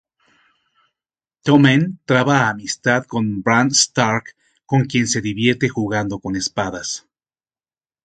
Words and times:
Tommen 1.49 1.83
traba 2.07 2.49
amistad 2.49 3.05
con 3.05 3.43
Bran 3.43 3.67
Stark, 3.67 4.35
con 4.65 4.85
quien 4.85 5.07
se 5.07 5.21
divierte 5.21 5.69
jugando 5.69 6.17
con 6.17 6.35
espadas. 6.35 7.07